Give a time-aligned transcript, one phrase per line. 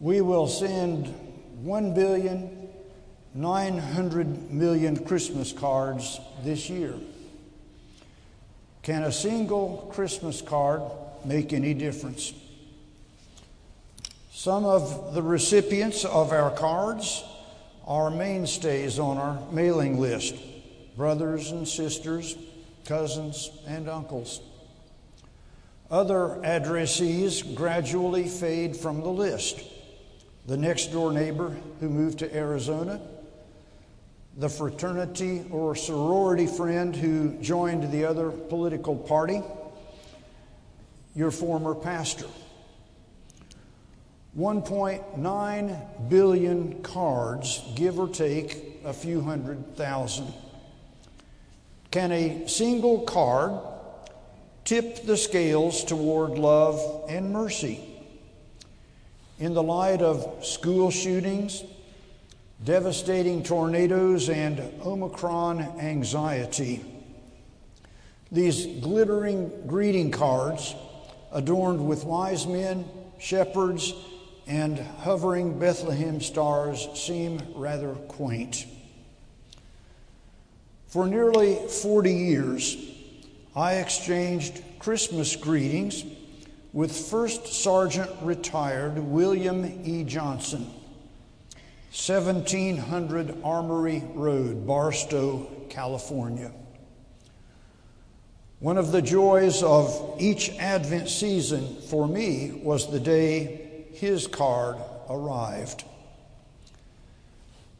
[0.00, 1.06] We will send
[1.62, 2.60] 1 billion
[3.34, 6.94] 900 million Christmas cards this year.
[8.82, 10.82] Can a single Christmas card
[11.24, 12.32] make any difference?
[14.32, 17.22] Some of the recipients of our cards
[17.86, 20.34] are mainstays on our mailing list
[20.96, 22.36] brothers and sisters,
[22.84, 24.40] cousins and uncles.
[25.90, 29.60] Other addressees gradually fade from the list.
[30.50, 33.00] The next door neighbor who moved to Arizona,
[34.36, 39.42] the fraternity or sorority friend who joined the other political party,
[41.14, 42.26] your former pastor.
[44.36, 50.34] 1.9 billion cards, give or take a few hundred thousand.
[51.92, 53.52] Can a single card
[54.64, 57.89] tip the scales toward love and mercy?
[59.40, 61.64] In the light of school shootings,
[62.62, 66.84] devastating tornadoes, and Omicron anxiety,
[68.30, 70.74] these glittering greeting cards,
[71.32, 72.84] adorned with wise men,
[73.18, 73.94] shepherds,
[74.46, 78.66] and hovering Bethlehem stars, seem rather quaint.
[80.88, 82.76] For nearly 40 years,
[83.56, 86.04] I exchanged Christmas greetings
[86.72, 90.04] with First Sergeant retired William E.
[90.04, 90.62] Johnson,
[91.90, 96.52] 1700 Armory Road, Barstow, California.
[98.60, 104.76] One of the joys of each Advent season for me was the day his card
[105.08, 105.84] arrived.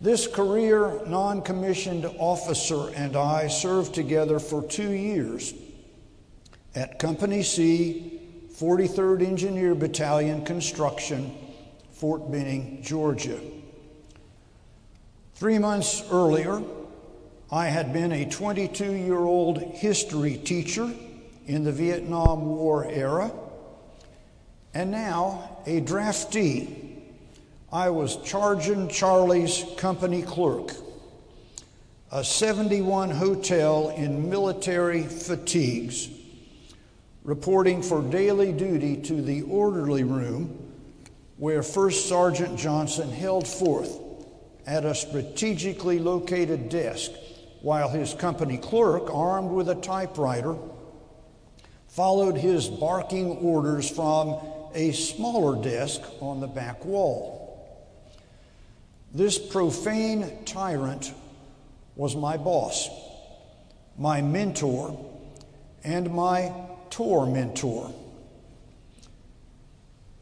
[0.00, 5.52] This career non commissioned officer and I served together for two years
[6.76, 8.17] at Company C,
[8.58, 11.32] 43rd Engineer Battalion Construction,
[11.92, 13.38] Fort Benning, Georgia.
[15.34, 16.60] Three months earlier,
[17.52, 20.92] I had been a 22 year old history teacher
[21.46, 23.30] in the Vietnam War era,
[24.74, 26.96] and now a draftee
[27.72, 30.72] I was Charging Charlie's company clerk,
[32.10, 36.08] a 71 hotel in military fatigues,
[37.28, 40.48] reporting for daily duty to the orderly room
[41.36, 44.00] where First Sergeant Johnson held forth
[44.66, 47.10] at a strategically located desk
[47.60, 50.56] while his company clerk, armed with a typewriter,
[51.88, 54.38] followed his barking orders from
[54.74, 57.94] a smaller desk on the back wall.
[59.12, 61.12] This profane tyrant
[61.94, 62.88] was my boss,
[63.98, 64.98] my mentor,
[65.84, 66.54] and my
[66.90, 67.92] tormentor.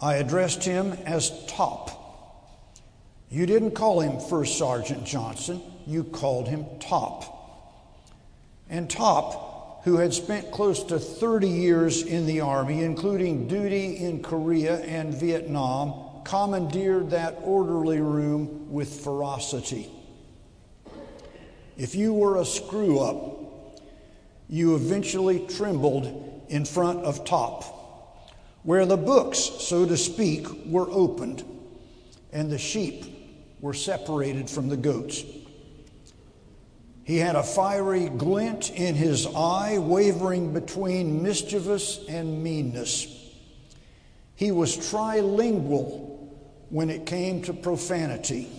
[0.00, 1.90] I addressed him as Top.
[3.30, 7.30] You didn't call him First Sergeant Johnson, you called him Top.
[8.68, 14.22] And Top, who had spent close to 30 years in the Army, including duty in
[14.22, 19.90] Korea and Vietnam, commandeered that orderly room with ferocity.
[21.76, 23.80] If you were a screw up,
[24.48, 28.32] you eventually trembled in front of top,
[28.62, 31.44] where the books, so to speak, were opened
[32.32, 33.04] and the sheep
[33.60, 35.24] were separated from the goats.
[37.04, 43.06] He had a fiery glint in his eye, wavering between mischievous and meanness.
[44.34, 46.30] He was trilingual
[46.70, 48.50] when it came to profanity.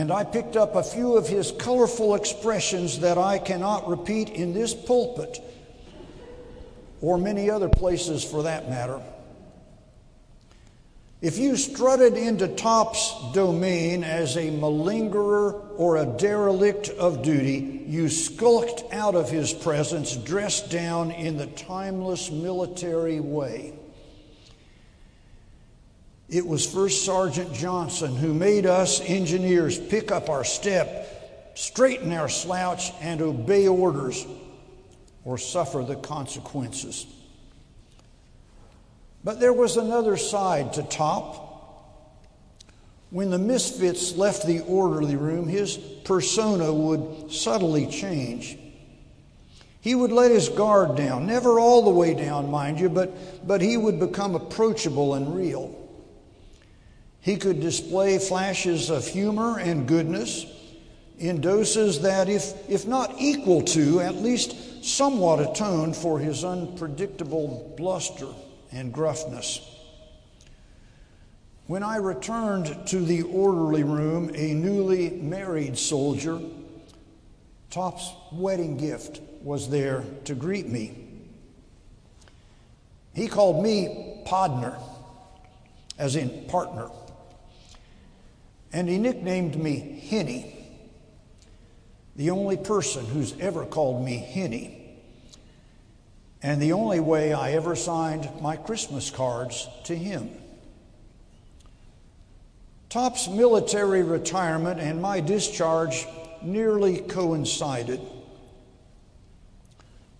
[0.00, 4.54] And I picked up a few of his colorful expressions that I cannot repeat in
[4.54, 5.44] this pulpit
[7.02, 8.98] or many other places for that matter.
[11.20, 18.08] If you strutted into Top's domain as a malingerer or a derelict of duty, you
[18.08, 23.74] skulked out of his presence dressed down in the timeless military way.
[26.30, 32.28] It was First Sergeant Johnson who made us engineers pick up our step, straighten our
[32.28, 34.24] slouch, and obey orders
[35.24, 37.04] or suffer the consequences.
[39.24, 41.48] But there was another side to Top.
[43.10, 48.56] When the misfits left the orderly room, his persona would subtly change.
[49.80, 53.60] He would let his guard down, never all the way down, mind you, but, but
[53.60, 55.79] he would become approachable and real.
[57.20, 60.46] He could display flashes of humor and goodness
[61.18, 67.74] in doses that, if, if not equal to, at least somewhat atoned for his unpredictable
[67.76, 68.28] bluster
[68.72, 69.60] and gruffness.
[71.66, 76.40] When I returned to the orderly room, a newly married soldier,
[77.70, 81.06] Top's wedding gift was there to greet me.
[83.14, 84.80] He called me Podner,
[85.98, 86.88] as in partner,
[88.72, 90.56] and he nicknamed me Henny,
[92.16, 94.80] the only person who's ever called me Henny
[96.42, 100.30] and the only way I ever signed my Christmas cards to him.
[102.88, 106.06] Top's military retirement and my discharge
[106.42, 108.00] nearly coincided.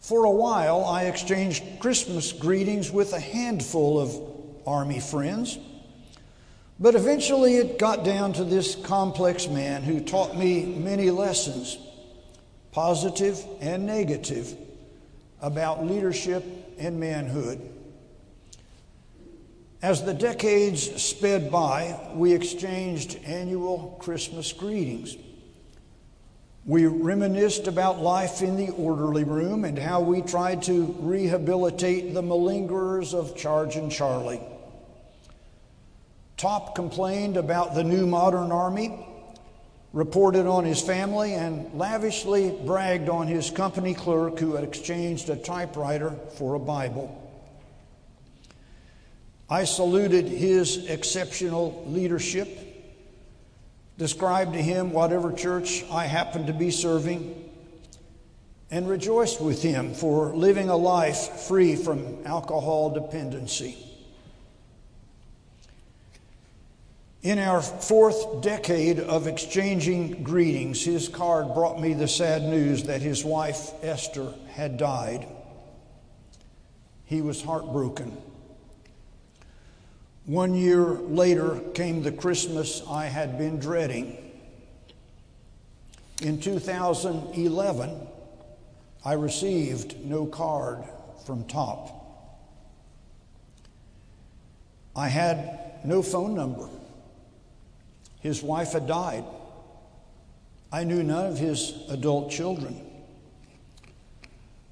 [0.00, 4.14] For a while, I exchanged Christmas greetings with a handful of
[4.66, 5.58] Army friends,
[6.80, 11.76] but eventually it got down to this complex man who taught me many lessons,
[12.72, 14.56] positive and negative
[15.42, 16.42] about leadership
[16.78, 17.60] and manhood.
[19.82, 25.16] As the decades sped by, we exchanged annual Christmas greetings.
[26.66, 32.22] We reminisced about life in the orderly room and how we tried to rehabilitate the
[32.22, 34.40] malingerers of Charging Charlie.
[36.40, 38.98] Top complained about the new modern army
[39.92, 45.36] reported on his family, and lavishly bragged on his company clerk who had exchanged a
[45.36, 47.14] typewriter for a Bible.
[49.50, 52.48] I saluted his exceptional leadership,
[53.98, 57.50] described to him whatever church I happened to be serving,
[58.70, 63.89] and rejoiced with him for living a life free from alcohol dependency.
[67.22, 73.02] In our fourth decade of exchanging greetings, his card brought me the sad news that
[73.02, 75.26] his wife, Esther, had died.
[77.04, 78.16] He was heartbroken.
[80.24, 84.16] One year later came the Christmas I had been dreading.
[86.22, 88.06] In 2011,
[89.04, 90.84] I received no card
[91.26, 91.96] from Top.
[94.96, 96.68] I had no phone number.
[98.20, 99.24] His wife had died.
[100.72, 102.86] I knew none of his adult children.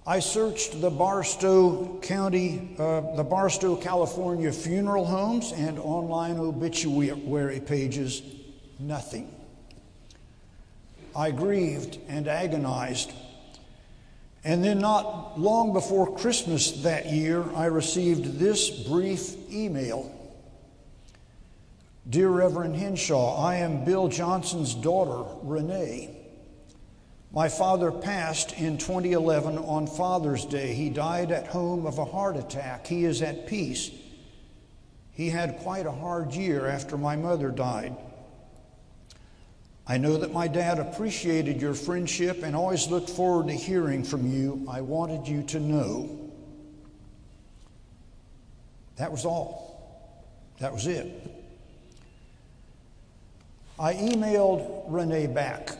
[0.06, 8.22] I searched the Barstow County, uh, the Barstow, California funeral homes and online obituary pages.
[8.78, 9.34] Nothing.
[11.14, 13.12] I grieved and agonized.
[14.44, 20.14] And then, not long before Christmas that year, I received this brief email
[22.10, 26.16] Dear Reverend Henshaw, I am Bill Johnson's daughter, Renee.
[27.32, 30.72] My father passed in 2011 on Father's Day.
[30.72, 32.86] He died at home of a heart attack.
[32.86, 33.90] He is at peace.
[35.12, 37.94] He had quite a hard year after my mother died.
[39.86, 44.26] I know that my dad appreciated your friendship and always looked forward to hearing from
[44.26, 44.64] you.
[44.66, 46.30] I wanted you to know.
[48.96, 50.54] That was all.
[50.58, 51.37] That was it.
[53.80, 55.70] I emailed Renee back,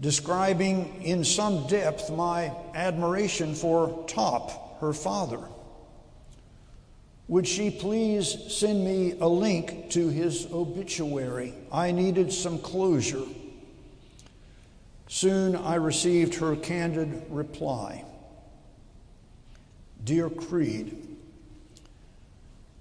[0.00, 5.40] describing in some depth my admiration for Top, her father.
[7.28, 11.52] Would she please send me a link to his obituary?
[11.70, 13.24] I needed some closure.
[15.08, 18.04] Soon I received her candid reply
[20.02, 21.16] Dear Creed,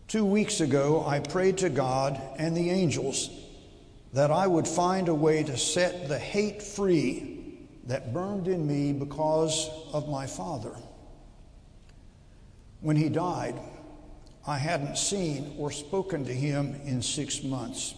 [0.08, 3.30] two weeks ago I prayed to God and the angels
[4.16, 7.58] that I would find a way to set the hate free
[7.88, 10.74] that burned in me because of my father.
[12.80, 13.60] When he died,
[14.48, 17.94] I hadn't seen or spoken to him in six months.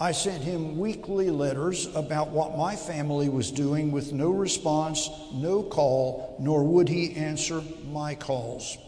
[0.00, 5.62] I sent him weekly letters about what my family was doing with no response, no
[5.62, 8.78] call, nor would he answer my calls.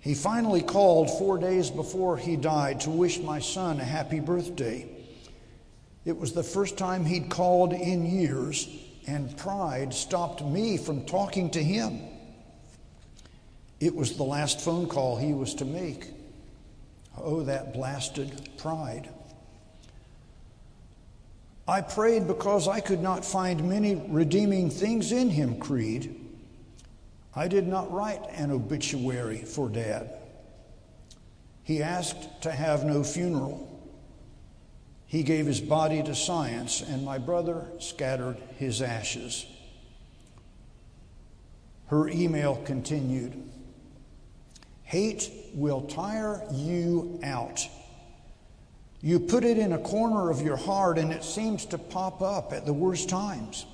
[0.00, 4.88] He finally called four days before he died to wish my son a happy birthday.
[6.04, 8.68] It was the first time he'd called in years,
[9.06, 12.00] and pride stopped me from talking to him.
[13.80, 16.08] It was the last phone call he was to make.
[17.16, 19.08] Oh, that blasted pride.
[21.66, 26.17] I prayed because I could not find many redeeming things in him, Creed.
[27.38, 30.10] I did not write an obituary for Dad.
[31.62, 33.64] He asked to have no funeral.
[35.06, 39.46] He gave his body to science, and my brother scattered his ashes.
[41.86, 43.40] Her email continued
[44.82, 47.64] Hate will tire you out.
[49.00, 52.52] You put it in a corner of your heart and it seems to pop up
[52.52, 53.64] at the worst times.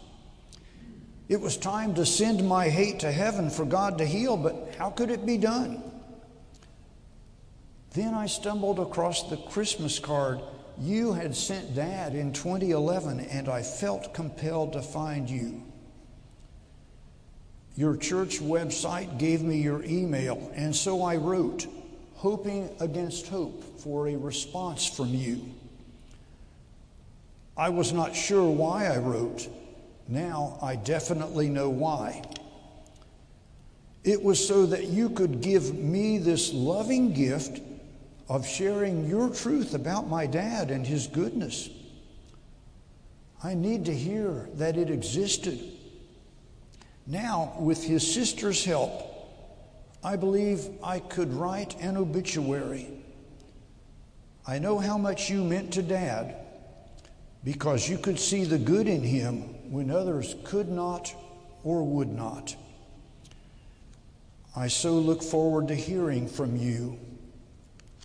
[1.28, 4.90] It was time to send my hate to heaven for God to heal, but how
[4.90, 5.82] could it be done?
[7.92, 10.40] Then I stumbled across the Christmas card
[10.78, 15.62] you had sent Dad in 2011, and I felt compelled to find you.
[17.76, 21.66] Your church website gave me your email, and so I wrote,
[22.14, 25.44] hoping against hope for a response from you.
[27.56, 29.48] I was not sure why I wrote.
[30.08, 32.22] Now I definitely know why.
[34.02, 37.60] It was so that you could give me this loving gift
[38.28, 41.70] of sharing your truth about my dad and his goodness.
[43.42, 45.60] I need to hear that it existed.
[47.06, 48.92] Now, with his sister's help,
[50.02, 52.88] I believe I could write an obituary.
[54.46, 56.36] I know how much you meant to Dad
[57.42, 61.12] because you could see the good in him when others could not
[61.64, 62.54] or would not.
[64.54, 66.96] I so look forward to hearing from you.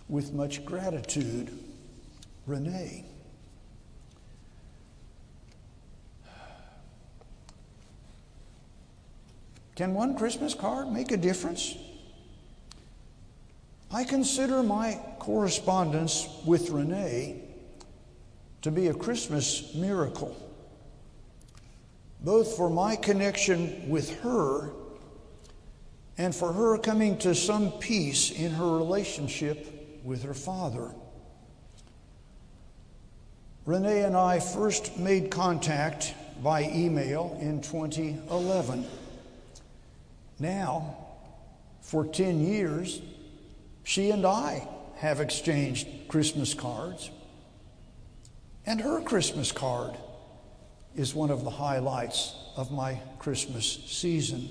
[0.08, 1.56] With much gratitude,
[2.44, 3.04] Renee.
[9.76, 11.76] Can one Christmas card make a difference?
[13.92, 17.42] I consider my correspondence with Renee
[18.62, 20.36] to be a Christmas miracle,
[22.22, 24.70] both for my connection with her
[26.18, 30.90] and for her coming to some peace in her relationship with her father.
[33.64, 38.86] Renee and I first made contact by email in 2011.
[40.38, 40.96] Now,
[41.80, 43.00] for 10 years,
[43.82, 47.10] she and I have exchanged Christmas cards.
[48.66, 49.96] And her Christmas card
[50.96, 54.48] is one of the highlights of my Christmas season.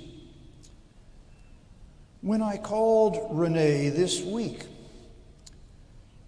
[2.21, 4.65] When I called Renee this week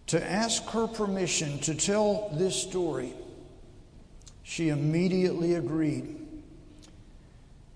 [0.08, 3.14] to ask her permission to tell this story,
[4.44, 6.18] she immediately agreed.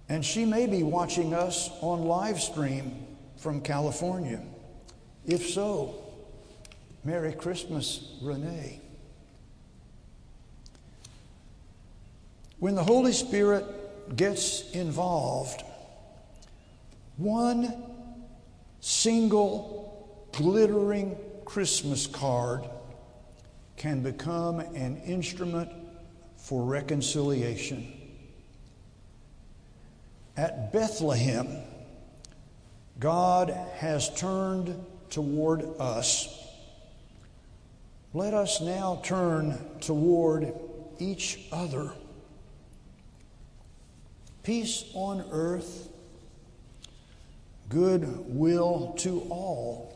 [0.07, 3.05] And she may be watching us on live stream
[3.37, 4.41] from California.
[5.25, 5.95] If so,
[7.03, 8.81] Merry Christmas, Renee.
[12.65, 15.61] When the Holy Spirit gets involved,
[17.15, 17.71] one
[18.79, 22.67] single glittering Christmas card
[23.77, 25.69] can become an instrument
[26.37, 27.85] for reconciliation.
[30.35, 31.59] At Bethlehem,
[32.99, 34.75] God has turned
[35.11, 36.49] toward us.
[38.15, 40.51] Let us now turn toward
[40.97, 41.91] each other.
[44.45, 45.89] Peace on earth,
[47.67, 49.91] good will to all.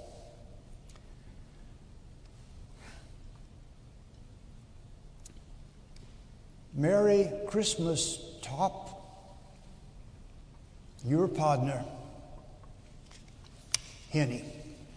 [6.74, 8.88] Merry Christmas, Top.
[11.06, 11.86] Your partner,
[14.10, 14.59] Henny.